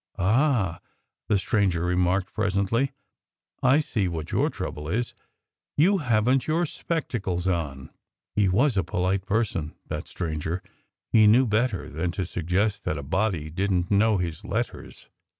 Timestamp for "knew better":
11.27-11.87